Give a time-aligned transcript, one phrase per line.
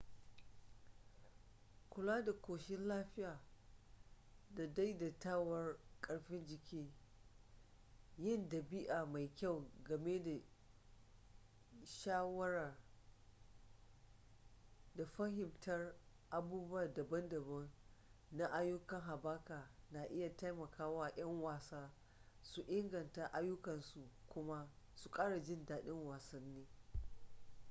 [1.89, 3.41] kula da ƙoshin lafiya
[4.49, 6.93] da daidaituwar karfin jiki
[8.17, 10.41] yin ɗabi'a mai kyau game da
[11.85, 12.77] shayarwa
[14.95, 15.95] da fahimtar
[16.29, 17.71] abubuwa daban-daban
[18.31, 21.93] na ayyukan haɓaka na iya taimaka wa 'yan wasa
[22.41, 26.67] su inganta ayyukansu kuma su ƙara jin daɗin wasanni